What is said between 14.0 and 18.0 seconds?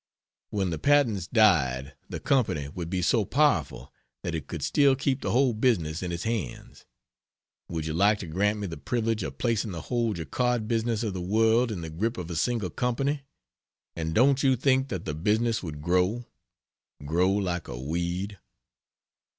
don't you think that the business would grow grow like a